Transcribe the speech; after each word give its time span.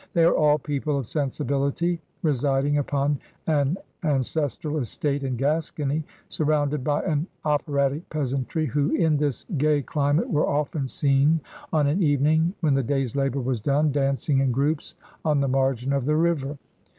They 0.13 0.23
are 0.23 0.33
all 0.33 0.57
people 0.57 0.97
of 0.97 1.05
sensibility, 1.05 2.01
residing 2.23 2.79
upon 2.79 3.19
an 3.45 3.77
an 4.01 4.21
cestral 4.23 4.79
estate 4.81 5.23
in 5.23 5.37
Gascony, 5.37 6.03
surrounded 6.27 6.83
by 6.83 7.03
an 7.03 7.27
operatic 7.45 8.09
peasantry, 8.09 8.65
who 8.65 8.95
"in 8.95 9.17
this 9.17 9.45
gay 9.59 9.83
climate 9.83 10.31
were 10.31 10.49
often 10.49 10.87
seen 10.87 11.39
on 11.71 11.85
an 11.85 12.01
evening, 12.01 12.55
when 12.61 12.73
the 12.73 12.81
day's 12.81 13.15
labor 13.15 13.41
was 13.41 13.61
done, 13.61 13.91
dancing 13.91 14.39
in 14.39 14.51
groups 14.51 14.95
on 15.23 15.39
the 15.39 15.47
margin 15.47 15.93
of 15.93 16.05
the 16.05 16.15
river. 16.15 16.57